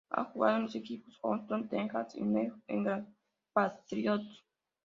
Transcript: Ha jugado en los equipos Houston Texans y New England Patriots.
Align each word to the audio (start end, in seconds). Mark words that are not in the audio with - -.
Ha 0.09 0.23
jugado 0.33 0.57
en 0.57 0.63
los 0.63 0.73
equipos 0.75 1.19
Houston 1.21 1.69
Texans 1.69 2.15
y 2.15 2.21
New 2.21 2.59
England 2.67 3.07
Patriots. 3.53 4.43